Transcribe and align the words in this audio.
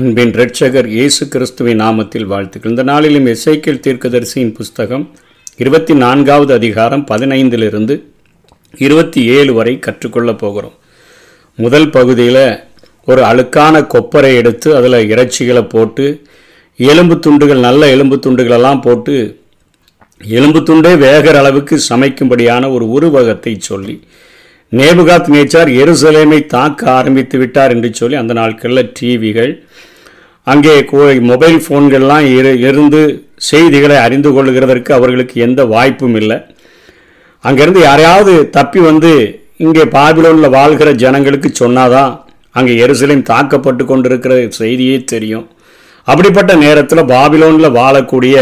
அன்பின் 0.00 0.30
இரட்சகர் 0.30 0.86
இயேசு 0.86 1.28
கிறிஸ்துவின் 1.28 1.80
நாமத்தில் 1.80 2.24
வாழ்த்துக்கள். 2.24 2.70
இந்த 2.70 2.82
நாளிலும் 2.82 3.26
எசைக்கேல் 3.26 3.80
தீர்க்கதரிசியின் 3.86 4.52
புஸ்தகம் 4.52 5.04
இருபத்தி 5.56 5.94
நான்காவது 5.94 6.54
அதிகாரம் 6.54 7.06
பதினைந்திலிருந்து 7.10 8.02
இருபத்தி 8.78 9.24
ஏழு 9.24 9.52
வரை 9.54 9.78
கற்றுக்கொள்ளப் 9.78 10.38
போகிறோம். 10.38 10.76
முதல் 11.58 11.90
பகுதியில் 11.90 12.60
ஒரு 13.04 13.22
அழுக்கான 13.22 13.82
கொப்பரை 13.94 14.36
எடுத்து 14.36 14.76
அதில் 14.76 15.08
இறைச்சிகளை 15.08 15.62
போட்டு 15.68 16.24
எலும்பு 16.76 17.18
துண்டுகள் 17.18 17.58
நல்ல 17.58 17.88
எலும்பு 17.88 18.16
துண்டுகளெல்லாம் 18.16 18.80
போட்டு 18.80 19.16
எலும்பு 20.24 20.60
துண்டே 20.60 20.98
வேகிற 20.98 21.38
அளவுக்கு 21.38 21.78
சமைக்கும்படியான 21.88 22.72
ஒரு 22.72 22.88
உருவகத்தை 22.88 23.58
சொல்லி 23.60 24.00
நேபுகாத் 24.72 25.28
நேச்சார் 25.28 25.70
எருசலேமை 25.82 26.46
தாக்க 26.46 26.90
ஆரம்பித்து 26.90 27.38
விட்டார் 27.38 27.70
என்று 27.70 27.94
சொல்லி 27.94 28.16
அந்த 28.16 28.32
நாட்களில் 28.32 28.92
டிவிகள் 28.92 29.52
அங்கே 30.46 30.80
கோ- 30.80 31.20
மொபைல் 31.22 31.58
ஃபோன்கள்லாம் 31.58 32.38
இரு 32.38 32.58
இருந்து 32.58 33.00
செய்திகளை 33.36 33.96
அறிந்து 33.96 34.30
கொள்ளுகிறதற்கு 34.30 34.92
அவர்களுக்கு 34.92 35.40
எந்த 35.40 35.64
வாய்ப்பும் 35.64 36.14
இல்லை. 36.14 36.38
அங்கேருந்து 37.44 37.80
யாரையாவது 37.80 38.50
தப்பி 38.50 38.80
வந்து 38.80 39.12
இங்கே 39.56 39.84
பாபிலோனில் 39.84 40.50
வாழ்கிற 40.50 40.92
ஜனங்களுக்கு 40.92 41.52
சொன்னாதான் 41.60 42.12
அங்கே 42.54 42.86
எருசலேம் 42.86 43.22
தாக்கப்பட்டு 43.22 43.84
கொண்டிருக்கிற 43.84 44.46
செய்தியே 44.50 45.04
தெரியும். 45.04 45.46
அப்படிப்பட்ட 46.04 46.54
நேரத்தில் 46.54 47.04
பாபிலோனில் 47.04 47.74
வாழக்கூடிய 47.74 48.36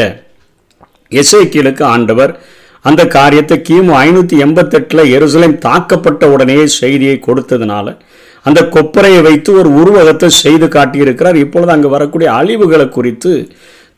எசேக்கியலுக்கு 1.12 1.83
ஆண்டவர் 1.83 2.33
அந்த 2.84 3.06
காரியத்தை 3.06 3.62
கிமு 3.69 3.92
ஐநூற்றி 3.98 4.37
எண்பத்தெட்டில் 4.39 5.11
எருசலேம் 5.17 5.59
தாக்கப்பட்ட 5.59 6.25
உடனே 6.25 6.67
செய்தியை 6.67 7.20
கொடுத்ததுனால 7.27 7.87
அந்த 8.47 8.61
கொப்பரையை 8.75 9.20
வைத்து 9.28 9.50
ஒரு 9.61 9.70
உருவகத்தை 9.81 10.28
செய்து 10.42 10.67
காட்டியிருக்கிறார். 10.77 11.39
இப்பொழுது 11.44 11.72
அங்கே 11.75 11.89
வரக்கூடிய 11.97 12.28
அழிவுகளை 12.41 12.86
குறித்து 12.89 13.33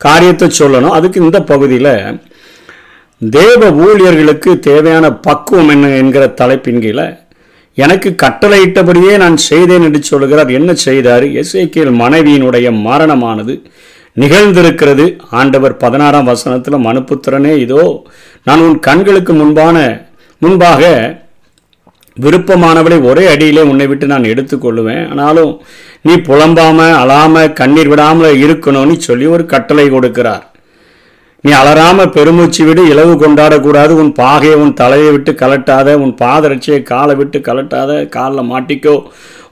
காரியத்தை 0.01 0.47
சொல்லணும். 0.59 0.95
அதுக்கு 0.97 1.17
இந்த 1.25 1.39
பகுதியில் 1.51 1.93
தேவ 3.21 3.71
ஊழியர்களுக்கு 3.85 4.51
தேவையான 4.69 5.05
பக்குவம் 5.27 5.71
என்ன 5.73 5.89
என்கிற 6.01 6.23
தலைப்பின் 6.39 6.83
கீழே 6.85 7.07
எனக்கு 7.77 8.09
கட்டளையிட்டபடியே 8.23 9.13
நான் 9.23 9.37
செய்தேன் 9.49 9.85
என்று 9.87 9.99
சொல்கிறார் 10.03 10.49
என்ன 10.59 10.71
செய்தார்? 10.85 11.25
எசேக்கியல் 11.41 11.93
மனைவியினுடைய 12.01 12.67
மரணமானது 12.87 13.53
நிகழ்ந்திருக்கிறது. 14.21 15.05
ஆண்டவர் 15.39 15.75
பதினாறாம் 15.83 16.29
வசனத்தில் 16.31 16.85
மனுப்புத்திரனே 16.87 17.53
இதோ 17.65 17.83
நான் 18.47 18.63
உன் 18.65 18.79
கண்களுக்கு 18.87 19.33
முன்பான 19.33 19.77
முன்பாக 20.41 20.81
விருப்பமானவளை 22.17 22.97
ஒரே 23.09 23.23
அடியிலே 23.33 23.63
உன்னை 23.71 23.85
விட்டு 23.87 24.05
நான் 24.13 24.29
எடுத்துக்கொள்ளுவேன் 24.31 25.03
ஆனாலும் 25.11 25.51
நீ 26.07 26.13
புலம்பாம 26.29 26.87
அழாம 27.01 27.43
கண்ணீர் 27.59 27.91
விடாமல் 27.91 28.39
இருக்கணும்னு 28.45 28.95
சொல்லி 29.07 29.25
ஒரு 29.35 29.43
கட்டளை 29.53 29.85
கொடுக்கிறார். 29.89 30.45
நீ 31.43 31.51
அலறாம 31.59 31.99
பெருமூச்சு 32.15 32.63
விடு 32.65 32.81
இலவு 32.93 33.13
கொண்டாடக்கூடாது. 33.21 33.93
உன் 34.01 34.11
பாகையை 34.19 34.55
உன் 34.63 34.73
தலையை 34.73 35.11
விட்டு 35.11 35.31
கலட்டாத 35.41 35.95
உன் 36.03 36.13
பாதரட்சியை 36.21 36.79
காலை 36.91 37.15
விட்டு 37.15 37.39
கலட்டாத 37.39 37.91
காலில் 38.15 38.49
மாட்டிக்கோ. 38.51 38.95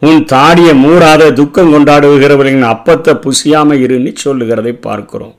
உன் 0.07 0.21
தாடியை 0.33 0.73
மூடாத 0.83 1.31
துக்கம் 1.39 1.73
கொண்டாடுகிறவர்களின் 1.73 2.67
அப்பத்தை 2.73 3.15
புசியாமல் 3.25 3.81
இருன்னு 3.85 4.13
சொல்லுகிறதை 4.25 4.73
பார்க்கிறோம். 4.87 5.35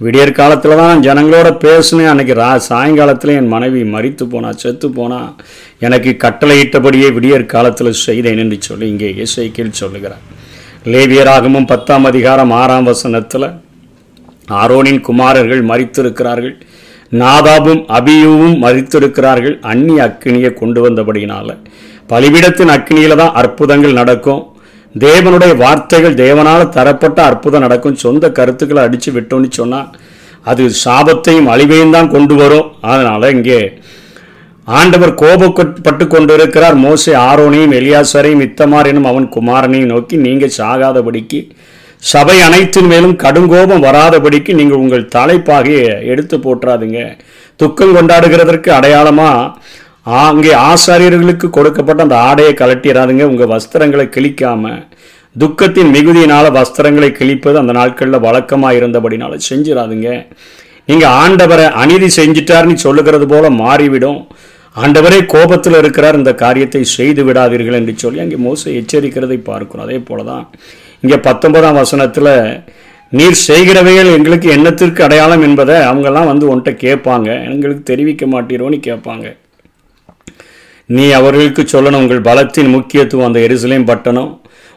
விடியற் 0.00 0.38
காலத்தில் 0.38 0.80
தான் 0.80 1.02
ஜனங்களோட 1.06 1.48
பேசினேன். 1.64 2.08
அன்னைக்கு 2.12 2.34
ரா 2.40 2.48
சாயங்காலத்தில் 2.68 3.32
என் 3.40 3.50
மனைவி 3.52 3.80
மறித்து 3.92 4.24
போனா 4.32 4.48
செத்து 4.62 4.88
போனா 4.96 5.20
எனக்கு 5.86 6.10
கட்டளையிட்டபடியே 6.24 7.08
விடியற் 7.16 7.52
காலத்தில் 7.52 7.90
செய்தேன் 8.06 8.40
என்று 8.44 8.56
சொல்லி 8.68 8.86
இங்கே 8.92 9.10
இசைக்கில் 9.24 9.78
சொல்லுகிறார். 9.80 10.24
லேவியராகமும் 10.92 11.68
பத்தாம் 11.72 12.08
அதிகாரம் 12.10 12.54
ஆறாம் 12.60 12.88
வசனத்தில் 12.90 13.48
ஆரோனின் 14.62 15.00
குமாரர்கள் 15.08 15.62
மறித்திருக்கிறார்கள் 15.70 16.56
நாதாபும் 17.22 17.82
அபியூவும் 17.98 18.56
மறித்திருக்கிறார்கள் 18.64 19.56
அந்நிய 19.72 20.06
அக்கினியை 20.06 20.50
கொண்டு 20.60 20.80
வந்தபடியினால் 20.86 21.54
பலிபீடத்தின் 22.10 22.74
அக்கினியில 22.76 23.16
தான் 23.20 23.36
அற்புதங்கள் 23.40 23.98
நடக்கும். 24.00 24.42
தேவனுடைய 24.94 25.52
வார்த்தைகள் 25.62 26.20
தேவனால் 26.24 26.72
தரப்பட்ட 26.76 27.18
அற்புதம் 27.28 27.64
நடக்கும். 27.64 28.00
சொந்த 28.04 28.24
கருத்துக்களை 28.38 28.82
அடித்து 28.86 29.10
விட்டோன்னு 29.16 29.50
சொன்னால் 29.60 29.90
அது 30.50 30.62
சாபத்தையும் 30.84 31.50
அழிவையும் 31.54 31.94
தான் 31.96 32.12
கொண்டு 32.14 32.34
வரும். 32.40 32.68
அதனால் 32.92 33.32
இங்கே 33.36 33.60
ஆண்டவர் 34.78 35.12
கோபப்பட்டு 35.22 36.04
கொண்டிருக்கிறார். 36.14 36.76
மோசை 36.84 37.14
ஆரோனையும் 37.28 37.74
எலியாசரையும் 37.78 38.44
இத்தமார் 38.46 38.90
எனும் 38.90 39.10
அவன் 39.10 39.26
குமாரனையும் 39.36 39.92
நோக்கி 39.94 40.16
நீங்கள் 40.26 40.56
சாகாதபடிக்கு 40.60 41.40
சபை 42.12 42.36
அனைத்தின் 42.46 42.88
மேலும் 42.92 43.16
கடுங்கோபம் 43.22 43.84
வராதபடிக்கு 43.86 44.52
நீங்கள் 44.58 44.82
உங்கள் 44.84 45.10
தலைப்பாகையை 45.14 45.92
எடுத்து 46.12 46.36
போட்டுறாதீங்க 46.38 47.00
துக்கம் 47.60 47.94
கொண்டாடுகிறதற்கு 47.96 48.70
அடையாளமாக 48.78 49.50
அங்கே 50.06 50.52
ஆசாரியர்களுக்கு 50.70 51.46
கொடுக்கப்பட்ட 51.50 52.00
அந்த 52.06 52.16
ஆடையை 52.28 52.54
கலட்டிடாதுங்க 52.60 53.24
உங்கள் 53.32 53.52
வஸ்திரங்களை 53.52 54.06
கிழிக்காமல் 54.16 54.80
துக்கத்தின் 55.36 55.92
மிகுதியினால் 55.94 56.48
வஸ்திரங்களை 56.56 57.08
கிழிப்பது 57.18 57.56
அந்த 57.60 57.72
நாட்களில் 57.78 58.24
வழக்கமாக 58.26 58.78
இருந்தபடினால 58.78 59.38
செஞ்சிடாதுங்க. 59.48 60.08
நீங்கள் 60.88 61.14
ஆண்டவரை 61.22 61.66
அநீதி 61.82 62.08
செஞ்சிட்டார்னு 62.18 62.76
சொல்லுகிறது 62.86 63.26
போல 63.32 63.50
மாறிவிடும். 63.62 64.20
ஆண்டவரே 64.76 65.18
கோபத்தில் 65.34 65.78
இருக்கிறார் 65.80 66.18
இந்த 66.20 66.32
காரியத்தை 66.42 66.82
செய்து 66.96 67.22
விடாதீர்கள் 67.28 67.78
என்று 67.80 67.94
சொல்லி 68.02 68.20
அங்கே 68.24 68.38
மோச 68.46 68.62
எச்சரிக்கிறதை 68.80 69.38
பார்க்கிறோம். 69.50 69.86
அதே 69.86 69.98
போல 70.08 70.24
தான் 70.30 70.44
இங்கே 71.04 71.18
பத்தொன்பதாம் 71.28 71.80
வசனத்தில் 71.82 72.32
நீர் 73.18 73.38
செய்கிறவைகள் 73.48 74.14
எங்களுக்கு 74.16 74.48
எண்ணத்திற்கு 74.56 75.00
அடையாளம் 75.06 75.46
என்பதை 75.48 75.78
அவங்கெல்லாம் 75.88 76.30
வந்து 76.32 76.48
உன்கிட்ட 76.50 76.72
கேட்பாங்க. 76.84 77.28
எங்களுக்கு 77.52 77.82
தெரிவிக்க 77.92 78.26
மாட்டீரோன்னு 78.34 78.78
கேட்பாங்க. 78.88 79.26
நீ 80.88 81.04
அவர்களுக்கு 81.18 81.62
சொல்லணும் 81.72 82.02
உங்கள் 82.04 82.26
பலத்தின் 82.28 82.72
முக்கியத்துவம் 82.76 83.28
அந்த 83.28 83.40
எருசலேம் 83.46 83.88
பட்டணம் 83.90 84.32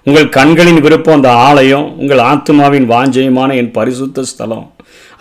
உங்கள் 0.07 0.34
கண்களின் 0.38 0.81
விருப்பம் 0.84 1.16
அந்த 1.18 1.29
ஆலயம் 1.47 1.88
உங்கள் 2.01 2.22
ஆத்மாவின் 2.31 2.85
வாஞ்சயமான 2.91 3.56
என் 3.62 3.72
பரிசுத்த 3.78 4.23
ஸ்தலம். 4.31 4.67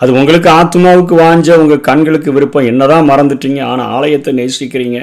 அது 0.01 0.11
உங்களுக்கு 0.19 0.49
ஆத்மாவுக்கு 0.59 1.13
வாஞ்ச 1.21 1.55
உங்கள் 1.61 1.85
கண்களுக்கு 1.87 2.29
விருப்பம். 2.35 2.67
என்னதான் 2.71 3.09
மறந்துட்டீங்க 3.09 3.61
ஆனால் 3.71 3.91
ஆலயத்தை 3.97 4.33
நேசிக்கிறீங்க. 4.39 4.99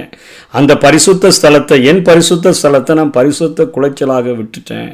அந்த 0.58 0.72
பரிசுத்த 0.84 1.32
ஸ்தலத்தை 1.38 1.78
என் 1.90 2.02
பரிசுத்த 2.08 2.54
ஸ்தலத்தை 2.60 2.94
நான் 3.00 3.16
பரிசுத்த 3.18 3.66
குலைச்சலாக 3.76 4.36
விட்டுட்டேன். 4.40 4.92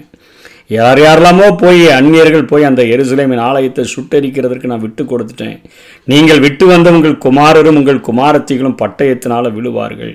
யார் 0.79 1.01
யாரெல்லாமோ 1.05 1.47
போய் 1.63 1.85
அந்நியர்கள் 1.99 2.51
போய் 2.51 2.69
அந்த 2.71 2.83
எருசலேமின் 2.95 3.45
ஆலயத்தை 3.47 3.85
சுட்டரிக்கிறதற்கு 3.95 4.71
நான் 4.73 4.85
விட்டு 4.87 5.05
கொடுத்துட்டேன். 5.05 5.57
நீங்கள் 6.13 6.43
விட்டு 6.47 6.67
வந்த 6.67 6.91
உங்கள் 6.97 7.17
குமாரரும் 7.27 7.81
உங்கள் 7.83 8.05
குமாரத்திகளும் 8.11 8.79
பட்டயத்தினால 8.83 9.53
விழுவார்கள். 9.57 10.15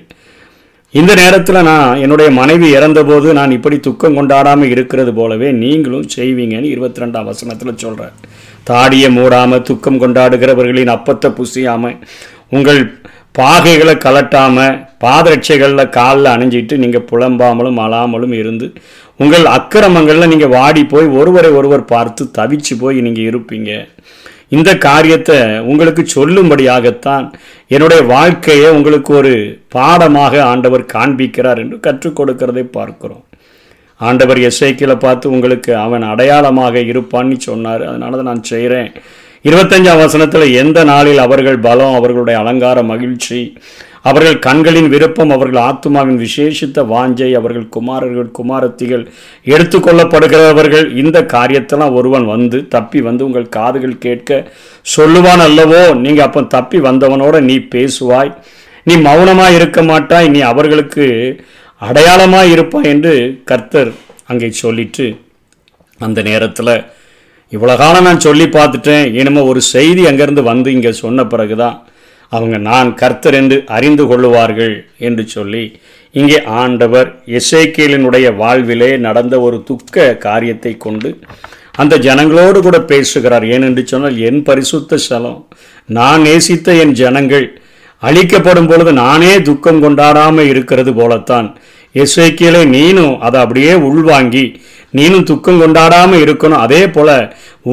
இந்த 0.98 1.12
நேரத்தில் 1.14 1.66
நான் 1.68 2.00
என்னுடைய 2.02 2.28
மனைவி 2.30 2.66
இறந்தபோது 2.76 3.28
நான் 3.38 3.54
இப்படி 3.56 3.76
துக்கம் 3.86 4.16
கொண்டாடாமல் 4.18 4.72
இருக்கிறது 4.74 5.12
போலவே 5.12 5.48
நீங்களும் 5.62 6.06
செய்வீங்கன்னு 6.16 6.72
இருபத்தி 6.74 7.02
ரெண்டாம் 7.02 7.28
வசனத்தில் 7.30 7.80
சொல்கிறார் 7.84 8.14
தாடியை 8.64 9.08
மூடாமல் 9.16 9.62
துக்கம் 9.62 10.00
கொண்டாடுகிறவர்களின் 10.02 10.92
அப்பத்தை 10.94 11.30
புசியாமல் 11.38 11.96
உங்கள் 12.48 12.80
பாகைகளை 13.38 13.94
கலட்டாமல் 13.96 14.76
பாதரட்சைகளில் 15.04 15.92
காலில் 15.96 16.32
அணிஞ்சிட்டு 16.34 16.76
நீங்கள் 16.82 17.08
புலம்பாமலும் 17.10 17.80
அழாமலும் 17.86 18.34
இருந்து 18.40 18.68
உங்கள் 19.20 19.46
அக்கிரமங்களில் 19.56 20.32
நீங்கள் 20.32 20.54
வாடி 20.58 20.84
போய் 20.84 21.08
ஒருவரை 21.18 21.50
ஒருவர் 21.58 21.90
பார்த்து 21.92 22.24
தவிச்சு 22.38 22.74
போய் 22.80 23.04
நீங்கள் 23.06 23.28
இருப்பீங்க. 23.30 23.70
இந்த 24.48 24.70
காரியத்தை 24.78 25.38
உங்களுக்கு 25.70 26.02
சொல்லும்படியாகத்தான் 26.16 27.26
என்னுடைய 27.74 28.00
வாழ்க்கையை 28.14 28.68
உங்களுக்கு 28.70 29.12
ஒரு 29.14 29.32
பாடமாக 29.68 30.42
ஆண்டவர் 30.50 30.84
காண்பிக்கிறார் 30.94 31.60
என்று 31.62 31.78
கற்றுக் 31.80 32.18
கொடுக்கிறதை 32.18 32.64
பார்க்கிறோம். 32.78 33.24
ஆண்டவர் 34.00 34.38
எஸ்ஐக்கில் 34.48 35.02
பார்த்து 35.04 35.26
உங்களுக்கு 35.30 35.72
அவன் 35.76 36.04
அடையாளமாக 36.12 36.78
இருப்பான்னு 36.92 37.36
சொன்னார். 37.48 37.82
அதனால 37.90 38.16
தான் 38.16 38.30
நான் 38.32 38.50
செய்கிறேன் 38.52 38.90
இருபத்தஞ்சாம் 39.44 40.02
வசனத்தில் 40.04 40.54
எந்த 40.62 40.78
நாளில் 40.84 41.20
அவர்கள் 41.24 41.58
பலம் 41.58 41.96
அவர்களுடைய 41.98 42.36
அலங்கார 42.42 42.78
மகிழ்ச்சி 42.82 43.40
அவர்கள் 44.06 44.38
கண்களின் 44.38 44.88
விருப்பம் 44.88 45.30
அவர்கள் 45.30 45.60
ஆத்மாவின் 45.62 46.18
விசேஷித்த 46.18 46.84
வாஞ்சை 46.92 47.30
அவர்கள் 47.32 47.66
குமாரர்கள் 47.68 48.28
குமாரத்திகள் 48.30 49.04
எடுத்துக்கொள்ளப்படுகிறவர்கள் 49.46 50.86
இந்த 50.94 51.20
காரியத்தெல்லாம் 51.34 51.96
ஒருவன் 51.98 52.26
வந்து 52.26 52.60
தப்பி 52.68 53.00
வந்து 53.00 53.24
உங்கள் 53.24 53.48
காதுகள் 53.48 53.96
கேட்க 53.98 54.30
சொல்லுவான் 54.86 55.44
அல்லவோ? 55.46 55.82
நீங்கள் 55.96 56.26
அப்போ 56.26 56.42
தப்பி 56.56 56.80
வந்தவனோட 56.80 57.36
நீ 57.40 57.56
பேசுவாய். 57.74 58.32
நீ 58.86 58.96
மௌனமாக 59.00 59.54
இருக்க 59.54 59.80
மாட்டாய் 59.82 60.28
நீ 60.28 60.40
அவர்களுக்கு 60.50 61.06
அடையாளமாக 61.82 62.46
இருப்பாய் 62.46 62.90
என்று 62.90 63.14
கர்த்தர் 63.44 63.90
அங்கே 64.26 64.48
சொல்லிட்டு 64.60 65.06
அந்த 66.00 66.20
நேரத்தில் 66.22 66.74
இவ்வளோ 67.52 67.74
காலம் 67.76 68.02
நான் 68.02 68.24
சொல்லி 68.26 68.46
பார்த்துட்டேன் 68.54 69.04
இனிமேல் 69.14 69.48
ஒரு 69.50 69.60
செய்தி 69.74 70.02
அங்கேருந்து 70.06 70.42
வந்து 70.42 70.68
இங்கே 70.72 70.92
சொன்ன 71.00 71.24
பிறகுதான் 71.24 71.76
அவங்க 72.34 72.56
நான் 72.70 72.88
கர்த்தர் 72.94 73.36
என்று 73.40 73.56
அறிந்து 73.76 74.04
கொள்ளுவார்கள் 74.04 74.76
என்று 75.08 75.24
சொல்லி 75.34 75.64
இங்கே 76.14 76.38
ஆண்டவர் 76.62 77.08
எசேக்கியலினுடைய 77.38 78.26
வாழ்விலே 78.36 78.90
நடந்த 79.06 79.34
ஒரு 79.46 79.62
துக்க 79.70 80.14
காரியத்தை 80.26 80.72
கொண்டு 80.76 81.10
அந்த 81.82 81.94
ஜனங்களோடு 82.06 82.58
கூட 82.62 82.78
பேசுகிறார். 82.92 83.44
ஏனென்று 83.54 83.82
சொன்னால் 83.84 84.18
என் 84.28 84.42
பரிசுத்த 84.42 84.96
ஸ்தலம் 84.96 85.40
நான் 85.96 86.22
நேசித்த 86.26 86.74
என் 86.82 86.94
ஜனங்கள் 87.00 87.46
அழிக்கப்படும் 88.02 88.68
பொழுது 88.70 88.92
நானே 88.92 89.32
துக்கம் 89.48 89.82
கொண்டாடாமல் 89.82 90.48
இருக்கிறது 90.52 90.92
போலத்தான். 90.94 91.48
எஸ்ஐக்கியலை 91.94 92.62
நீனும் 92.76 93.14
அதை 93.26 93.38
அப்படியே 93.40 93.74
உள்வாங்கி 93.88 94.44
நீனும் 94.96 95.28
துக்கம் 95.30 95.60
கொண்டாடாமல் 95.62 96.22
இருக்கணும். 96.24 96.62
அதே 96.66 96.82
போல 96.88 97.10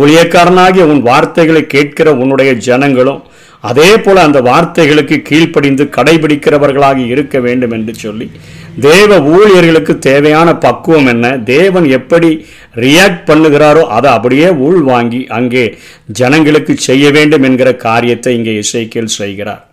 ஊழியக்காரனாகிய 0.02 0.84
உன் 0.92 1.02
வார்த்தைகளை 1.10 1.64
கேட்கிற 1.76 2.08
உன்னுடைய 2.22 2.52
ஜனங்களும் 2.68 3.22
அதே 3.64 3.98
போல 3.98 4.22
அந்த 4.22 4.42
வார்த்தைகளுக்கு 4.42 5.22
கீழ்ப்படிந்து 5.22 5.90
கடைபிடிக்கிறவர்களாக 5.96 6.98
இருக்க 6.98 7.40
வேண்டும் 7.40 7.72
என்று 7.72 7.96
சொல்லி 7.96 8.32
தேவ 8.80 9.22
ஊழியர்களுக்கு 9.22 10.00
தேவையான 10.00 10.56
பக்குவம் 10.56 11.06
என்ன 11.06 11.38
தேவன் 11.38 11.86
எப்படி 11.90 12.46
ரியாக்ட் 12.76 13.28
பண்ணுகிறாரோ 13.28 13.84
அதை 13.88 14.12
அப்படியே 14.12 14.50
உள்வாங்கி 14.50 15.26
அங்கே 15.28 15.78
ஜனங்களுக்கு 16.12 16.78
செய்ய 16.78 17.12
வேண்டும் 17.12 17.44
என்கிற 17.44 17.76
காரியத்தை 17.76 18.36
இங்கே 18.36 18.60
இசைக்கியல் 18.60 19.16
செய்கிறார். 19.18 19.72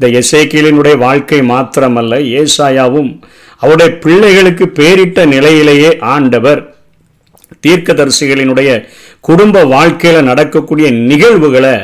இந்த 0.00 0.20
இசைக்கியலினுடைய 0.20 0.96
வாழ்க்கை 0.96 1.40
மாத்திரமல்ல 1.40 2.42
ஏசாயாவும் 2.42 3.22
அவருடைய 3.56 3.98
பிள்ளைகளுக்கு 3.98 4.72
பேரிட்ட 4.76 5.26
நிலையிலேயே 5.26 5.98
ஆண்டவர் 5.98 6.74
தீர்க்கதரிசிகளினுடைய 7.66 8.70
குடும்ப 9.20 9.64
வாழ்க்கையில் 9.64 10.24
நடக்கக்கூடிய 10.24 10.90
நிகழ்வுகளை 10.90 11.74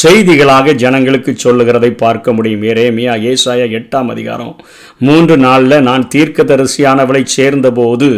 செய்திகளாக 0.00 0.72
ஜனங்களுக்கு 0.82 1.32
சொல்லுகிறதை 1.36 1.90
பார்க்க 2.02 2.32
முடியும். 2.32 2.62
ஏரேமியா 2.62 3.14
ஏசாயா 3.30 3.66
எட்டாம் 3.78 4.10
அதிகாரம் 4.14 4.54
மூன்று 4.98 5.34
நாளில் 5.36 5.84
நான் 5.88 6.04
தீர்க்கதரிசியானவளை 6.14 7.22
சேர்ந்தபோது 7.36 8.08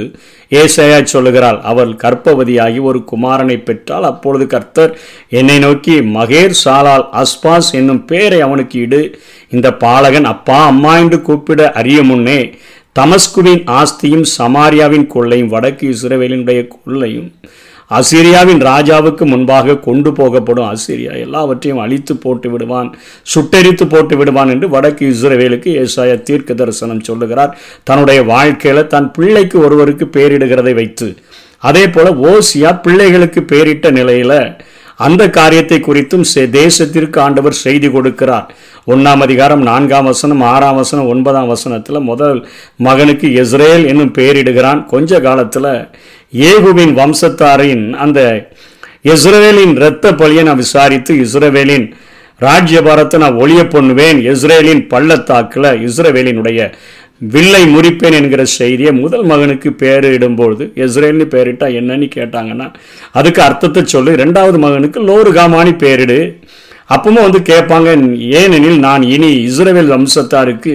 ஏசாயா 0.53 0.99
சொல்லுகிறாள் 1.05 1.59
அவள் 1.71 1.93
கர்ப்பவதியாகி 2.03 2.81
ஒரு 2.91 3.01
குமாரனை 3.13 3.57
பெற்றால் 3.63 4.07
அப்பொழுது 4.11 4.47
கர்த்தர் 4.47 4.93
என்னை 5.41 5.59
நோக்கி 5.59 5.97
மகேர் 6.19 6.57
சாலால் 6.65 7.07
அஸ்பாஸ் 7.23 7.73
என்னும் 7.81 8.05
பெயரை 8.05 8.41
அவனுக்கு 8.41 8.79
இடு. 8.87 9.03
இந்த 9.51 9.71
பாலகன் 9.85 10.31
அப்பா 10.35 10.61
அம்மா 10.67 10.95
என்று 10.99 11.21
கூப்பிட 11.23 11.71
அறிய 11.81 12.03
முன்னே 12.03 12.41
தமஸ்குவின் 12.99 13.63
ஆஸ்தியும் 13.81 14.27
சமாரியாவின் 14.39 15.07
கொள்ளையும் 15.07 15.53
வடக்கு 15.55 15.85
இஸ்ரேவேலினுடைய 15.95 16.61
கொள்ளையும் 16.75 17.31
அசீரியாவின் 17.91 18.61
ராஜாவுக்கு 18.61 19.27
முன்பாக 19.27 19.77
கொண்டு 19.77 20.13
போகப்படும் 20.13 20.73
அசீரியா 20.73 21.19
எல்லாவற்றையும் 21.19 21.81
அழித்து 21.81 22.17
போட்டு 22.17 22.51
விடுவான் 22.51 22.89
சுட்டெரித்து 23.35 23.89
போட்டு 23.89 24.17
விடுவான் 24.17 24.49
என்று 24.49 24.69
வடக்கு 24.69 25.11
இஸ்ரவேலுக்கு 25.11 25.87
ஏசாய 25.87 26.23
தீர்க்க 26.23 26.55
தரிசனம் 26.55 27.01
சொல்லுகிறார். 27.01 27.59
தன்னுடைய 27.83 28.23
வாழ்க்கையில் 28.23 28.87
தன் 28.87 29.11
பிள்ளைக்கு 29.11 29.61
ஒருவருக்கு 29.61 30.11
பேரிடுகிறதை 30.13 30.75
வைத்து 30.75 31.17
அதே 31.59 31.89
போல் 31.89 32.19
ஓசியா 32.19 32.81
பிள்ளைகளுக்கு 32.83 33.41
பேரிட்ட 33.53 33.91
நிலையில் 33.91 34.39
அந்த 34.97 35.31
காரியத்தை 35.31 35.81
குறித்தும் 35.81 36.25
செ- 36.35 36.49
தேசத்திற்கு 36.51 37.19
ஆண்டவர் 37.19 37.53
செய்தி 37.53 37.89
கொடுக்கிறார். 37.89 38.45
ஒன்றாம் 38.87 39.19
அதிகாரம் 39.19 39.63
நான்காம் 39.63 40.05
வசனம் 40.05 40.41
ஆறாம் 40.41 40.75
வசனம் 40.75 41.09
ஒன்பதாம் 41.09 41.47
வசனத்தில் 41.47 42.01
முதல் 42.01 42.49
மகனுக்கு 42.77 43.33
இஸ்ரேல் 43.33 43.87
என்னும் 43.87 44.15
பெயரிடுகிறான் 44.19 44.85
கொஞ்ச 44.85 45.21
காலத்தில் 45.21 45.71
ஏகுவின் 46.51 46.95
வம்சத்தாரின் 47.01 47.87
அந்த 48.05 48.21
இஸ்ரேலின் 49.13 49.75
இரத்த 49.81 50.13
பலியை 50.21 50.43
நான் 50.49 50.61
விசாரித்து 50.65 51.13
இஸ்ரேவேலின் 51.25 51.87
ராஜ்யபாரத்தை 52.41 53.17
நான் 53.23 53.39
ஒளிய 53.43 53.63
பண்ணுவேன். 53.75 54.19
இஸ்ரேலின் 54.33 54.83
பள்ளத்தாக்கில் 54.93 55.69
இஸ்ரவேலினுடைய 55.87 56.61
வில்லை 57.35 57.61
முறிப்பேன் 57.75 58.17
என்கிற 58.19 58.43
செய்தியை 58.59 58.93
முதல் 59.03 59.27
மகனுக்கு 59.31 59.71
பேர் 59.83 60.07
இடும்பொழுது 60.17 60.65
இஸ்ரேல்னு 60.85 61.27
பேரிட்டா 61.35 61.67
என்னன்னு 61.81 62.09
கேட்டாங்கன்னா 62.17 62.67
அதுக்கு 63.19 63.41
அர்த்தத்தை 63.49 63.83
சொல்லு. 63.95 64.13
ரெண்டாவது 64.23 64.59
மகனுக்கு 64.65 65.01
லோருகாமானி 65.11 65.75
பேரிடு. 65.85 66.19
அப்பவும் 66.95 67.27
வந்து 67.27 67.41
கேட்பாங்க 67.51 67.91
ஏனெனில் 68.41 68.79
நான் 68.87 69.05
இனி 69.15 69.31
இஸ்ரவேல் 69.49 69.93
வம்சத்தாருக்கு 69.95 70.75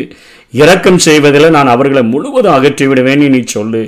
இரக்கம் 0.61 1.01
செய்வதில் 1.07 1.53
நான் 1.55 1.73
அவர்களை 1.73 2.03
முழுவதும் 2.13 2.55
அகற்றி 2.55 2.85
விடுவேன் 2.89 3.25
நீ 3.35 3.41
சொல்லு. 3.55 3.81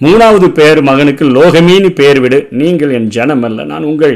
மூணாவது 0.00 0.48
பேர் 0.58 0.80
மகனுக்கு 0.82 1.24
லோகமீனி 1.36 1.90
பெயர் 2.00 2.20
விடு. 2.20 2.38
நீங்கள் 2.60 2.90
என் 2.98 3.08
ஜனம் 3.16 3.44
அல்ல. 3.48 3.64
நான் 3.64 3.88
உங்கள் 3.90 4.14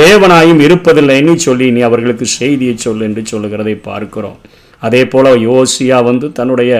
தேவனாயும் 0.00 0.60
இருப்பதில்லைன்னு 0.66 1.34
சொல்லி 1.46 1.70
நீ 1.76 1.80
அவர்களுக்கு 1.80 2.26
செய்தியை 2.38 2.74
சொல் 2.84 3.04
என்று 3.08 3.22
சொல்லுகிறதை 3.32 3.74
பார்க்கிறோம். 3.88 4.38
அதே 4.86 5.02
போல் 5.12 5.30
யோசியா 5.48 5.98
வந்து 6.04 6.28
தன்னுடைய 6.32 6.72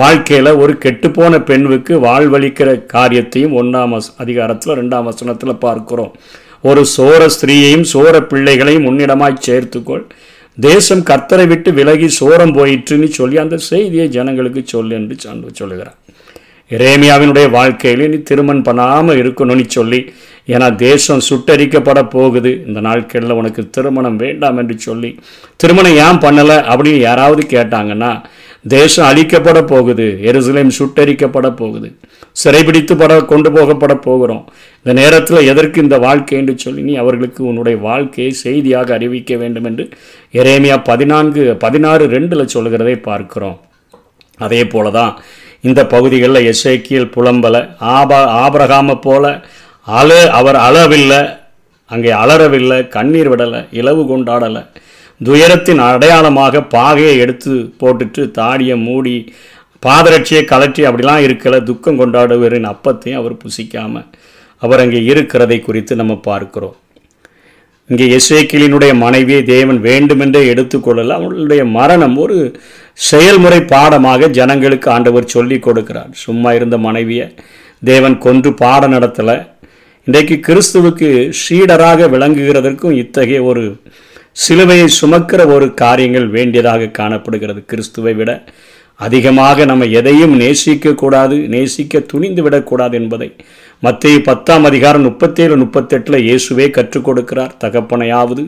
வாழ்க்கையில் 0.00 0.58
ஒரு 0.62 0.72
கெட்டுப்போன 0.84 1.38
பெண்ணுக்கு 1.48 1.94
வாழ்வழிக்கிற 2.06 2.68
காரியத்தையும் 2.94 3.56
ஒன்றாம் 3.60 3.94
அதிகாரத்தில் 4.24 4.76
ரெண்டாம் 4.80 5.08
வசனத்தில் 5.10 5.62
பார்க்கிறோம். 5.66 6.12
ஒரு 6.70 6.82
சோர 6.96 7.22
ஸ்திரீயையும் 7.36 7.86
சோர 7.92 8.14
பிள்ளைகளையும் 8.32 8.86
உன்னிடமாய் 8.90 9.42
சேர்த்துக்கொள். 9.46 10.04
தேசம் 10.58 11.02
கத்தரை 11.10 11.46
விட்டு 11.48 11.70
விலகி 11.72 12.08
சோரம் 12.20 12.56
போயிற்றுன்னு 12.58 13.08
சொல்லி 13.18 13.36
அந்த 13.36 13.56
செய்தியை 13.70 14.08
ஜனங்களுக்கு 14.08 14.62
சொல்லு 14.74 14.94
என்று 15.00 15.16
சொல்லுகிறார். 15.60 15.98
இரேமியாவினுடைய 16.70 17.46
வாழ்க்கையிலே 17.56 18.06
நீ 18.12 18.18
திருமணம் 18.30 18.66
பண்ணாமல் 18.68 19.18
இருக்கணும்னு 19.22 19.66
சொல்லி 19.78 20.00
ஏன்னா 20.52 20.68
தேசம் 20.76 21.24
சுட்டரிக்கப்பட 21.28 22.00
போகுது. 22.14 22.52
இந்த 22.68 22.78
நாட்களில் 22.86 23.38
உனக்கு 23.40 23.62
திருமணம் 23.76 24.16
வேண்டாம் 24.22 24.58
என்று 24.62 24.76
சொல்லி 24.86 25.10
திருமணம் 25.62 25.98
ஏன் 26.06 26.22
பண்ணலை 26.24 26.56
அப்படின்னு 26.72 27.02
யாராவது 27.08 27.42
கேட்டாங்கன்னா 27.54 28.12
தேசம் 28.74 29.06
அழிக்கப்பட 29.10 29.58
போகுது 29.72 30.06
எருசலேம் 30.30 30.72
சுட்டரிக்கப்பட 30.78 31.48
போகுது 31.60 31.88
சிறைபிடித்து 32.42 32.94
பட 33.00 33.12
கொண்டு 33.32 33.48
போகப்பட 33.56 33.94
போகிறோம். 34.06 34.44
இந்த 34.82 34.92
நேரத்தில் 35.00 35.48
எதற்கு 35.52 35.78
இந்த 35.84 35.96
வாழ்க்கை 36.06 36.36
என்று 36.40 36.54
சொல்லி 36.64 36.82
நீ 36.88 36.94
அவர்களுக்கு 37.02 37.40
உன்னுடைய 37.50 37.78
வாழ்க்கையை 37.88 38.32
செய்தியாக 38.44 38.94
அறிவிக்க 38.98 39.36
வேண்டும் 39.42 39.66
என்று 39.70 39.86
எரேமியா 40.40 40.78
பதினான்கு 40.90 41.44
பதினாறு 41.64 42.06
ரெண்டில் 42.14 42.52
சொல்கிறதை 42.54 42.96
பார்க்கிறோம். 43.08 43.58
அதே 44.38 44.62
போல 44.74 44.90
தான் 44.98 45.14
இந்த 45.64 45.80
பகுதிகளில் 45.92 46.46
எசேக்கியல் 46.52 47.12
புலம்பலை 47.16 47.60
ஆபா 47.96 48.20
ஆபரகாமை 48.44 48.96
போல 49.06 49.24
அழ 49.98 50.10
அவர் 50.38 50.58
அளவில்லை 50.66 51.20
அங்கே 51.90 52.10
அலறவில்லை 52.22 52.78
கண்ணீர் 52.94 53.30
விடலை 53.32 53.60
இலவு 53.80 54.02
கொண்டாடலை. 54.10 54.62
துயரத்தின் 55.20 55.80
அடையாளமாக 55.88 56.62
பாகையை 56.74 57.14
எடுத்து 57.24 57.52
போட்டுட்டு 57.80 58.22
தாடியை 58.38 58.76
மூடி 58.86 59.16
பாதரட்சியை 59.82 60.42
கலற்றி 60.52 60.82
அப்படிலாம் 60.88 61.24
இருக்கல 61.26 61.56
துக்கம் 61.68 61.98
கொண்டாடுவரின் 62.00 62.70
அப்பத்தையும் 62.72 63.20
அவர் 63.20 63.40
புசிக்காமல் 63.44 64.08
அவர் 64.62 64.82
அங்கே 64.84 65.00
இருக்கிறதை 65.12 65.58
குறித்து 65.60 65.92
நம்ம 66.00 66.14
பார்க்கிறோம். 66.28 66.76
இங்கே 67.90 68.06
எசேக்கியலினுடைய 68.18 68.92
மனைவியை 68.94 69.42
தேவன் 69.44 69.78
வேண்டுமென்றே 69.80 70.42
எடுத்துக்கொள்ளல. 70.52 71.16
அவளுடைய 71.18 71.62
மரணம் 71.64 72.16
ஒரு 72.16 72.36
செயல்முறை 73.10 73.60
பாடமாக 73.74 74.28
ஜனங்களுக்கு 74.38 74.90
ஆண்டவர் 74.90 75.32
சொல்லி 75.34 75.56
கொடுக்கிறார். 75.56 76.12
சும்மா 76.24 76.52
இருந்த 76.52 76.78
மனைவியை 76.78 77.26
தேவன் 77.84 78.16
கொன்று 78.18 78.50
பாடம் 78.54 78.92
நடத்தலை. 78.92 79.36
இன்றைக்கு 80.06 80.36
கிறிஸ்துவுக்கு 80.46 81.08
சீடராக 81.42 82.08
விளங்குகிறதற்கும் 82.14 82.96
இத்தகைய 83.02 83.40
ஒரு 83.42 83.64
சிலுவையை 84.36 84.88
சுமக்கிற 85.00 85.40
ஒரு 85.54 85.74
காரியங்கள் 85.74 86.28
வேண்டியதாக 86.28 86.92
காணப்படுகிறது. 87.00 87.60
கிறிஸ்துவை 87.66 88.14
விட 88.14 88.30
அதிகமாக 89.00 89.64
நம்ம 89.64 89.84
எதையும் 89.98 90.34
நேசிக்கக்கூடாது 90.40 91.36
நேசிக்க 91.54 92.00
துணிந்து 92.12 92.42
விடக்கூடாது 92.42 92.94
என்பதை 93.00 93.28
மத்திய 93.84 94.16
பத்தாம் 94.26 94.64
அதிகாரம் 94.68 95.04
முப்பத்தேழு 95.06 95.54
முப்பத்தெட்டில் 95.62 96.16
இயேசுவே 96.26 96.66
கற்றுக் 96.74 97.06
கொடுக்கிறார். 97.06 97.54
தகப்பனையாவது 97.62 98.42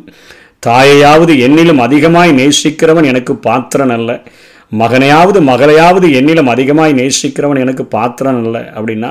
தாயையாவது 0.67 1.33
என்னிலும் 1.47 1.81
அதிகமாய் 1.87 2.33
நேசிக்கிறவன் 2.41 3.09
எனக்கு 3.12 3.35
பாத்திரன் 3.47 3.95
அல்ல. 3.97 4.11
மகனையாவது 4.83 5.41
மகளையாவது 5.49 6.07
என்னிலும் 6.19 6.50
அதிகமாய் 6.55 6.95
நேசிக்கிறவன் 7.00 7.62
எனக்கு 7.64 7.87
பாத்திரன் 7.97 8.38
அல்ல. 8.45 8.73
அப்படின்னா 8.76 9.11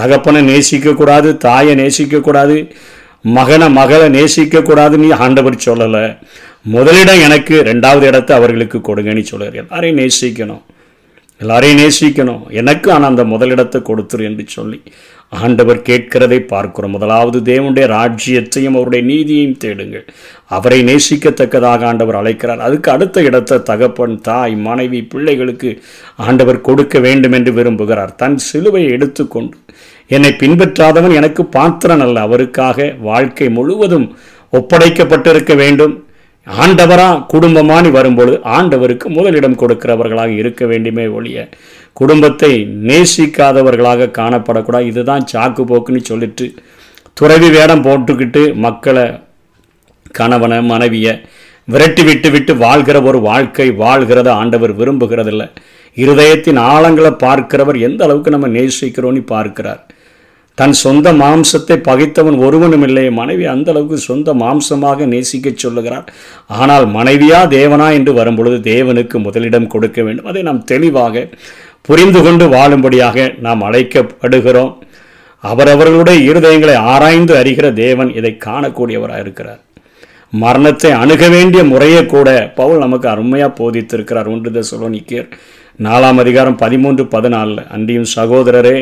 தகப்பனை 0.00 0.42
நேசிக்கக்கூடாது 0.50 1.30
தாயை 1.46 1.76
நேசிக்கக்கூடாது 1.82 2.58
மகனை 3.38 3.70
மகளை 3.80 4.08
நேசிக்கக்கூடாதுன்னு 4.18 5.10
ஆண்டவர் 5.26 5.64
சொல்லலை. 5.68 6.04
முதலிடம் 6.76 7.24
எனக்கு 7.28 7.56
ரெண்டாவது 7.72 8.06
இடத்தை 8.12 8.36
அவர்களுக்கு 8.36 8.80
கொடுங்கன்னு 8.88 9.24
சொல்லுறார் 9.32 9.60
எல்லாரையும் 9.64 10.00
நேசிக்கணும். 10.02 10.62
எல்லாரையும் 11.42 11.80
நேசிக்கணும். 11.82 12.42
எனக்கு 12.50 12.92
ஆனால் 12.92 13.10
அந்த 13.10 13.24
முதலிடத்தை 13.24 13.80
கொடுத்துரு 13.80 14.22
என்று 14.22 14.44
சொல்லி 14.46 14.82
ஆண்டவர் 15.28 15.80
கேட்கிறதை 15.88 16.38
பார்க்கிறோம். 16.38 16.90
முதலாவது 16.90 17.38
தேவனுடைய 17.40 17.86
ராஜ்யத்தையும் 17.96 18.76
அவருடைய 18.78 19.06
நீதியையும் 19.06 19.56
தேடுங்கள். 19.56 20.04
அவரை 20.44 20.84
நேசிக்கத்தக்கதாக 20.84 21.84
ஆண்டவர் 21.84 22.14
அழைக்கிறார். 22.14 22.60
அதுக்கு 22.60 22.90
அடுத்த 22.90 23.22
இடத்தை 23.22 23.62
தகப்பன் 23.62 24.20
தாய் 24.20 24.54
மனைவி 24.56 25.02
பிள்ளைகளுக்கு 25.02 25.82
ஆண்டவர் 26.16 26.60
கொடுக்க 26.60 26.98
வேண்டும் 26.98 27.32
என்று 27.32 27.52
விரும்புகிறார். 27.52 28.14
தன் 28.14 28.38
சிலுவையை 28.52 28.90
எடுத்துக்கொண்டு 28.90 29.56
என்னை 30.06 30.30
பின்பற்றாதவன் 30.30 31.14
எனக்கு 31.14 31.44
பாத்திரன் 31.44 32.00
அல்ல. 32.00 32.20
அவருக்காக 32.20 32.94
வாழ்க்கை 33.00 33.48
முழுவதும் 33.48 34.16
ஒப்படைக்கப்பட்டிருக்க 34.52 35.54
வேண்டும். 35.56 36.03
ஆண்டவரா 36.46 37.26
குடும்பமானி 37.32 37.90
வரும்பொழுது 37.90 38.40
ஆண்டவருக்கு 38.44 39.06
முதலிடம் 39.08 39.56
கொடுக்கிறவர்களாக 39.56 40.28
இருக்க 40.28 40.66
வேண்டுமே 40.66 41.06
ஒழிய 41.06 41.48
குடும்பத்தை 41.92 42.50
நேசிக்காதவர்களாக 42.64 44.10
காணப்படக்கூடாது. 44.18 44.86
இதுதான் 44.86 45.24
சாக்கு 45.32 45.64
போக்குன்னு 45.70 46.02
சொல்லிட்டு 46.02 46.54
துறவி 47.12 47.50
வேடம் 47.50 47.82
போட்டுக்கிட்டு 47.82 48.54
மக்களை 48.54 49.20
கணவனை 50.12 50.62
மனைவியை 50.62 51.14
விரட்டி 51.64 52.02
விட்டு 52.02 52.30
விட்டு 52.30 52.56
வாழ்கிற 52.56 53.02
ஒரு 53.02 53.20
வாழ்க்கை 53.20 53.70
வாழ்கிறத 53.70 54.28
ஆண்டவர் 54.28 54.76
விரும்புகிறதில்ல. 54.76 55.44
இருதயத்தின் 55.96 56.58
ஆழங்களை 56.58 57.12
பார்க்கிறவர் 57.24 57.78
எந்த 57.78 58.04
அளவுக்கு 58.04 58.30
நம்ம 58.30 58.48
நேசிக்கிறோன்னு 58.48 59.20
பார்க்கிறார். 59.34 59.86
தன் 60.58 60.74
சொந்த 60.82 61.08
மாம்சத்தை 61.20 61.76
பகைத்தவன் 61.88 62.36
ஒருவனும் 62.46 62.84
இல்லை. 62.88 63.04
மனைவி 63.20 63.44
அந்த 63.52 63.68
அளவுக்கு 63.72 63.98
சொந்த 64.10 64.34
மாம்சமாக 64.42 65.06
நேசிக்கச் 65.14 65.62
சொல்லுகிறார். 65.62 66.06
ஆனால் 66.60 66.86
மனைவியா 66.96 67.40
தேவனா 67.56 67.88
என்று 67.98 68.12
வரும்பொழுது 68.18 68.58
தேவனுக்கு 68.72 69.18
முதலிடம் 69.26 69.70
கொடுக்க 69.74 70.02
வேண்டும். 70.02 70.28
அதை 70.32 70.42
நாம் 70.48 70.64
தெளிவாக 70.72 71.24
புரிந்து 71.88 72.20
கொண்டு 72.22 72.44
வாழும்படியாக 72.56 73.26
நாம் 73.46 73.64
அழைக்கப்படுகிறோம். 73.68 74.72
அவரவர்களுடைய 75.44 76.18
இருதயங்களை 76.30 76.76
ஆராய்ந்து 76.92 77.32
அறிகிற 77.40 77.66
தேவன் 77.84 78.10
இதை 78.18 78.32
காணக்கூடியவராக 78.46 79.24
இருக்கிறார். 79.24 79.60
மரணத்தை 80.42 80.92
அணுக 81.00 81.24
வேண்டிய 81.34 81.64
முறையை 81.72 82.00
கூட 82.06 82.28
பவுல் 82.60 82.82
நமக்கு 82.84 83.06
அருமையாக 83.08 83.56
போதித்திருக்கிறார். 83.58 84.30
ஒன்று 84.34 84.50
தெசலோனிக்கேர் 84.56 85.28
நாலாம் 85.86 86.18
அதிகாரம் 86.22 86.56
பதிமூன்று 86.62 87.04
பதினாலில் 87.14 87.62
அன்றியும் 87.76 88.08
சகோதரரே 88.16 88.78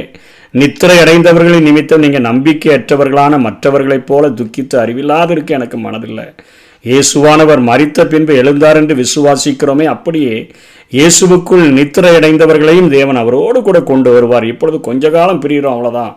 நித்திரை 0.61 0.97
அடைந்தவர்களின் 1.03 1.67
நிமித்தம் 1.69 2.03
நீங்கள் 2.05 2.29
நம்பிக்கையற்றவர்களான 2.31 3.39
மற்றவர்களைப் 3.45 4.09
போல 4.09 4.29
துக்கித்து 4.39 4.77
அறிவில்லாதிருக்க 4.83 5.59
எனக்கு 5.59 5.79
மனதில்லை. 5.85 6.27
இயேசுவானவர் 6.85 7.61
மறித்த 7.69 8.07
பின்பு 8.13 8.33
எழுந்தார் 8.43 8.79
என்று 8.81 8.95
விசுவாசிக்கிறோமே 9.03 9.87
அப்படியே 9.95 10.35
இயேசுவுக்குள் 10.99 11.65
நித்திரை 11.79 12.11
அடைந்தவர்களையும் 12.19 12.93
தேவன் 12.97 13.21
அவரோடு 13.23 13.59
கூட 13.69 13.81
கொண்டு 13.91 14.11
வருவார். 14.15 14.47
இப்பொழுது 14.53 14.81
கொஞ்ச 14.89 15.11
காலம் 15.17 15.43
பிரிகிறோம் 15.45 15.77
அவ்வளோதான் 15.77 16.15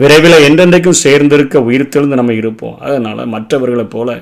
விரைவில் 0.00 0.44
என்றென்றைக்கும் 0.48 1.02
சேர்ந்திருக்க 1.04 1.58
உயிர்த்தெழுந்து 1.68 2.18
நம்ம 2.20 2.34
இருப்போம். 2.40 2.78
அதனால் 2.86 3.32
மற்றவர்களைப் 3.34 3.94
போல 3.94 4.18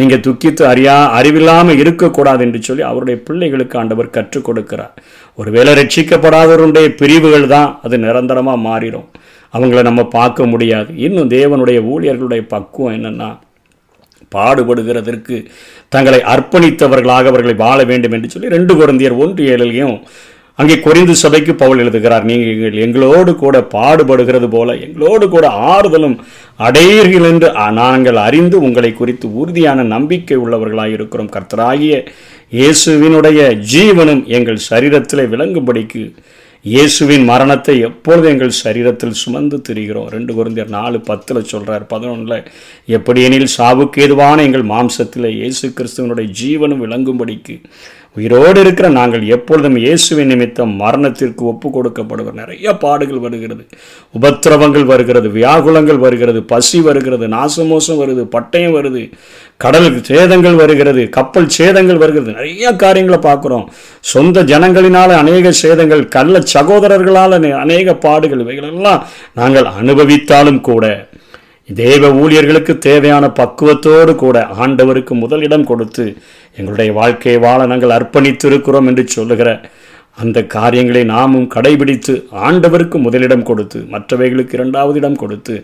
நீங்கள் 0.00 0.22
துக்கித்து 0.26 0.62
அறியா 0.70 0.94
அறிவில்லாமல் 1.16 1.80
இருக்கக்கூடாது 1.82 2.42
என்று 2.46 2.60
சொல்லி 2.68 2.82
அவருடைய 2.88 3.16
பிள்ளைகளுக்கு 3.26 3.76
ஆண்டவர் 3.80 4.14
கற்றுக் 4.16 4.46
கொடுக்கிறார். 4.46 4.94
ஒருவேளை 5.38 5.70
ரட்சிக்கப்படாதவருடைய 5.80 6.88
பிரிவுகள் 7.00 7.46
தான் 7.54 7.70
அது 7.84 7.96
நிரந்தரமாக 8.04 8.64
மாறிடும். 8.68 9.08
அவங்கள 9.54 9.80
நம்ம 9.88 10.02
பார்க்க 10.18 10.46
முடியாது. 10.52 10.90
இன்னும் 11.06 11.32
தேவனுடைய 11.36 11.78
ஊழியர்களுடைய 11.92 12.42
பக்குவம் 12.54 12.94
என்னென்னா 12.98 13.30
பாடுபடுகிறதற்கு 14.34 15.36
தங்களை 15.94 16.20
அர்ப்பணித்தவர்களாக 16.34 17.28
அவர்களை 17.32 17.54
வாழ 17.64 17.80
வேண்டும் 17.90 18.14
என்று 18.16 18.30
சொல்லி 18.30 18.54
ரெண்டு 18.56 18.72
குழந்தையர் 18.78 19.20
ஒன்று 19.24 19.42
ஏழிலையும் 19.54 19.96
அங்கே 20.58 20.76
குறிந்து 20.86 21.14
சபைக்கு 21.22 21.52
பவுல் 21.60 21.80
எழுதுகிறார். 21.82 22.26
நீங்கள் 22.30 22.76
எங்களோடு 22.84 23.30
கூட 23.42 23.56
பாடுபடுகிறது 23.74 24.48
போல 24.52 24.74
எங்களோடு 24.86 25.26
கூட 25.32 25.46
ஆறுதலும் 25.72 26.16
அடையீர்கள் 26.66 27.26
என்று 27.30 27.48
நாங்கள் 27.80 28.18
அறிந்து 28.26 28.56
உங்களை 28.66 28.90
குறித்து 28.92 29.28
உறுதியான 29.40 29.84
நம்பிக்கை 29.94 30.38
உள்ளவர்களாக 30.44 30.96
இருக்கிறோம் 30.98 31.32
கர்த்தராகிய 31.36 31.96
இயேசுவினுடைய 32.54 33.40
ஜீவனும் 33.70 34.24
எங்கள் 34.28 34.58
சரீரத்தில் 34.70 35.30
விளங்கும்படிக்கு 35.30 36.02
இயேசுவின் 36.64 37.24
மரணத்தை 37.24 37.74
எப்பொழுது 37.80 38.26
எங்கள் 38.28 38.52
சரீரத்தில் 38.60 39.18
சுமந்து 39.22 39.56
திரிகிறோம்? 39.68 40.08
ரெண்டு 40.08 40.32
குருந்தியர் 40.34 40.70
நாலு 40.70 40.98
பத்தில் 41.00 41.40
சொல்கிறார் 41.44 41.84
பதினொன்றில் 41.86 42.38
எப்படியெனில் 42.88 43.54
சாவுக்கு 43.56 44.02
ஏதுவான 44.02 44.44
எங்கள் 44.44 44.64
மாம்சத்தில் 44.70 45.28
இயேசு 45.34 45.68
கிறிஸ்துவனுடைய 45.72 46.28
ஜீவனும் 46.40 46.82
விளங்கும்படிக்கு 46.84 47.56
உயிரோடு 48.16 48.58
இருக்கிற 48.64 48.88
நாங்கள் 48.96 49.22
எப்பொழுதும் 49.36 49.76
இயேசுவின் 49.84 50.30
நிமித்தம் 50.32 50.72
மரணத்திற்கு 50.82 51.42
ஒப்பு 51.52 51.68
கொடுக்கப்படுகிற 51.68 52.34
நிறைய 52.40 52.74
பாடுகள் 52.82 53.22
வருகிறது. 53.24 53.64
உபத்திரவங்கள் 54.18 54.86
வருகிறது 54.90 55.28
வியாகுலங்கள் 55.38 55.98
வருகிறது 56.04 56.42
பசி 56.52 56.80
வருகிறது 56.88 57.28
நாசமோசம் 57.36 58.00
வருது 58.02 58.24
பட்டயம் 58.36 58.76
வருது 58.76 59.02
கடல் 59.64 59.88
சேதங்கள் 60.10 60.60
வருகிறது 60.62 61.02
கப்பல் 61.16 61.50
சேதங்கள் 61.58 62.00
வருகிறது. 62.04 62.36
நிறைய 62.38 62.72
காரியங்களை 62.84 63.20
பார்க்குறோம். 63.28 63.66
சொந்த 64.12 64.44
ஜனங்களினால் 64.52 65.18
அநேக 65.22 65.52
சேதங்கள் 65.62 66.08
கள்ள 66.16 66.42
சகோதரர்களால் 66.54 67.36
அநேக 67.64 67.96
பாடுகள் 68.06 68.44
இவைகளெல்லாம் 68.46 69.04
நாங்கள் 69.40 69.68
அனுபவித்தாலும் 69.80 70.64
கூட 70.70 70.86
தேவ 71.68 72.08
ஊழியர்களுக்கு 72.14 72.72
தேவையான 72.80 73.24
பக்குவத்தோடு 73.32 74.12
கூட 74.14 74.38
ஆண்டவருக்கு 74.58 75.14
முதலிடம் 75.14 75.64
கொடுத்து 75.64 76.04
எங்களுடைய 76.56 76.90
வாழ்க்கையை 76.92 77.38
வாழ 77.38 77.60
நாங்கள் 77.66 77.96
அர்ப்பணித்து 77.96 78.46
இருக்கிறோம் 78.46 78.88
என்று 78.88 79.04
சொல்லுகிற 79.08 79.50
அந்த 80.18 80.38
காரியங்களை 80.46 81.02
நாமும் 81.04 81.48
கடைபிடித்து 81.54 82.12
ஆண்டவருக்கு 82.42 82.96
முதலிடம் 82.98 83.42
கொடுத்து 83.42 83.78
மற்றவைகளுக்கு 83.88 84.54
இரண்டாவது 84.54 84.98
இடம் 84.98 85.16
கொடுத்து 85.16 85.54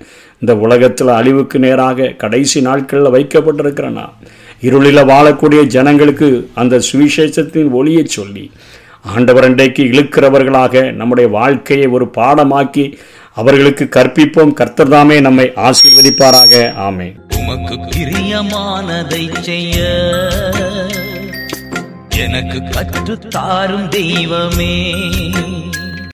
இந்த 0.43 0.53
உலகத்தில் 0.57 1.13
அழிவுக்கு 1.13 1.59
நேராக 1.59 2.09
கடைசி 2.17 2.61
நாட்களில் 2.61 3.15
வைக்கப்பட்டிருக்கிற 3.15 3.91
நான் 3.91 4.17
இருளில் 4.63 5.09
வாழக்கூடிய 5.11 5.61
ஜனங்களுக்கு 5.69 6.31
அந்த 6.55 6.81
சுவிசேஷத்தின் 6.89 7.71
ஒளியை 7.73 8.05
சொல்லி 8.09 8.45
ஆண்டவரண்டைக்கு 9.11 9.83
இழுக்கிறவர்களாக 9.91 10.83
நம்முடைய 10.93 11.27
வாழ்க்கையை 11.31 11.87
ஒரு 11.91 12.07
பாடமாக்கி 12.17 12.85
அவர்களுக்கு 13.33 13.89
கற்பிப்போம். 13.91 14.53
கர்த்தர்தாமே 14.61 15.21
நம்மை 15.21 15.53
ஆசீர்வதிப்பாராக. 15.57 16.73
ஆமே 16.79 17.15
உமக்கு 17.37 17.75
பிரியமானதை 17.75 19.41
செய்ய 19.41 19.77
எனக்கு 22.17 22.59
கற்றுத்தாரும் 22.59 23.89
தெய்வமே. 23.89 24.93